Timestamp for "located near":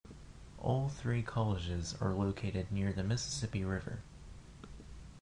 2.15-2.91